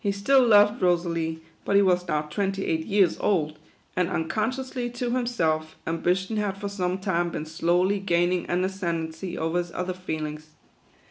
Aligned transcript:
He 0.03 0.11
still 0.11 0.41
loved 0.43 0.81
Rosalie, 0.81 1.41
but 1.63 1.75
he 1.75 1.83
was 1.83 2.07
now 2.07 2.23
twenty 2.23 2.65
eight 2.65 2.87
years 2.87 3.19
old, 3.19 3.59
and, 3.95 4.09
uncon 4.09 4.49
sciously 4.51 4.91
to 4.95 5.11
himself, 5.11 5.75
ambition 5.85 6.37
had 6.37 6.57
for 6.57 6.69
some 6.69 6.97
time 6.97 7.29
been 7.29 7.45
slowly 7.45 7.99
gaining 7.99 8.47
an 8.47 8.63
ascendency 8.63 9.37
over 9.37 9.59
his 9.59 9.71
other 9.73 9.93
feelings. 9.93 10.47